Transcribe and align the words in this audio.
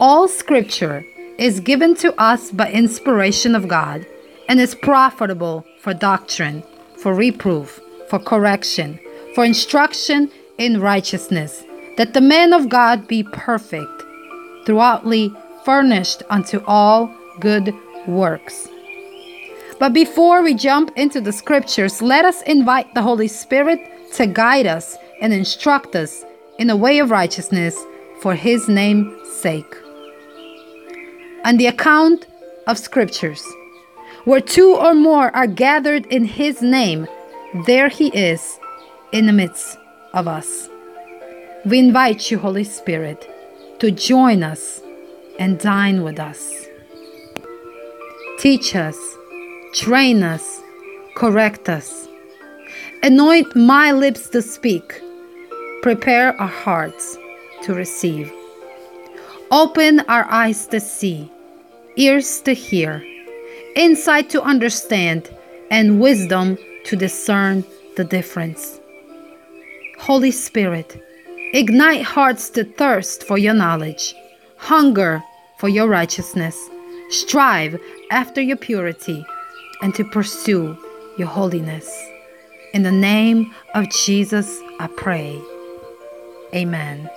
All 0.00 0.26
scripture 0.26 1.04
is 1.38 1.60
given 1.60 1.94
to 1.96 2.12
us 2.20 2.50
by 2.50 2.70
inspiration 2.70 3.54
of 3.54 3.68
God 3.68 4.04
and 4.48 4.60
is 4.60 4.74
profitable 4.74 5.64
for 5.78 5.94
doctrine, 5.94 6.64
for 6.96 7.14
reproof, 7.14 7.80
for 8.08 8.18
correction, 8.18 8.98
for 9.36 9.44
instruction 9.44 10.32
in 10.58 10.80
righteousness, 10.80 11.62
that 11.96 12.12
the 12.12 12.20
man 12.20 12.52
of 12.52 12.68
God 12.68 13.06
be 13.06 13.22
perfect, 13.22 14.02
throughoutly 14.66 15.32
furnished 15.64 16.24
unto 16.28 16.60
all 16.66 17.14
good 17.38 17.72
works. 18.08 18.68
But 19.78 19.92
before 19.92 20.42
we 20.42 20.54
jump 20.54 20.90
into 20.96 21.20
the 21.20 21.32
scriptures, 21.32 22.02
let 22.02 22.24
us 22.24 22.42
invite 22.42 22.94
the 22.94 23.02
Holy 23.02 23.28
Spirit 23.28 23.80
to 24.14 24.26
guide 24.26 24.66
us 24.66 24.96
and 25.20 25.32
instruct 25.32 25.94
us 25.94 26.24
in 26.58 26.66
the 26.66 26.76
way 26.76 26.98
of 26.98 27.10
righteousness 27.10 27.76
for 28.20 28.34
his 28.34 28.68
name's 28.68 29.30
sake. 29.32 29.74
On 31.44 31.58
the 31.58 31.66
account 31.66 32.26
of 32.66 32.78
scriptures, 32.78 33.46
where 34.24 34.40
two 34.40 34.74
or 34.74 34.94
more 34.94 35.34
are 35.36 35.46
gathered 35.46 36.06
in 36.06 36.24
his 36.24 36.62
name, 36.62 37.06
there 37.66 37.88
he 37.88 38.08
is 38.08 38.58
in 39.12 39.26
the 39.26 39.32
midst 39.32 39.76
of 40.14 40.26
us. 40.26 40.70
We 41.66 41.78
invite 41.78 42.30
you, 42.30 42.38
Holy 42.38 42.64
Spirit, 42.64 43.30
to 43.78 43.90
join 43.90 44.42
us 44.42 44.80
and 45.38 45.58
dine 45.58 46.02
with 46.02 46.18
us. 46.18 46.66
Teach 48.38 48.74
us, 48.74 48.96
train 49.74 50.22
us, 50.22 50.62
correct 51.14 51.68
us. 51.68 52.08
Anoint 53.02 53.54
my 53.54 53.92
lips 53.92 54.30
to 54.30 54.40
speak. 54.40 55.00
Prepare 55.82 56.40
our 56.40 56.48
hearts 56.48 57.18
to 57.64 57.74
receive. 57.74 58.32
Open 59.50 60.00
our 60.08 60.24
eyes 60.30 60.66
to 60.68 60.80
see, 60.80 61.30
ears 61.96 62.40
to 62.42 62.52
hear, 62.52 63.04
insight 63.76 64.30
to 64.30 64.42
understand, 64.42 65.30
and 65.70 66.00
wisdom 66.00 66.58
to 66.84 66.96
discern 66.96 67.64
the 67.96 68.04
difference. 68.04 68.80
Holy 69.98 70.30
Spirit, 70.30 71.02
ignite 71.52 72.02
hearts 72.02 72.50
to 72.50 72.64
thirst 72.64 73.24
for 73.24 73.38
your 73.38 73.54
knowledge, 73.54 74.14
hunger 74.56 75.22
for 75.58 75.68
your 75.68 75.88
righteousness, 75.88 76.58
strive 77.10 77.80
after 78.10 78.40
your 78.40 78.56
purity, 78.56 79.24
and 79.82 79.94
to 79.94 80.04
pursue 80.04 80.76
your 81.16 81.28
holiness. 81.28 81.88
In 82.72 82.82
the 82.82 82.92
name 82.92 83.54
of 83.74 83.88
Jesus, 83.90 84.60
I 84.80 84.88
pray. 84.96 85.40
Amen. 86.54 87.08